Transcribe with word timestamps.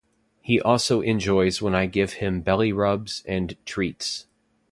He 0.41 0.59
also 0.59 1.01
enjoys 1.01 1.61
when 1.61 1.75
I 1.75 1.85
give 1.85 2.13
him 2.13 2.41
belly 2.41 2.73
rubs 2.73 3.21
and 3.27 3.55
treats. 3.67 4.25